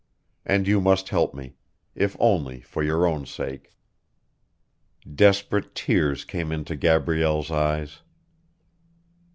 [0.47, 1.53] And you must help me,
[1.93, 3.69] if only for your own sake."
[5.07, 8.01] Desperate tears came into Gabrielle's eyes.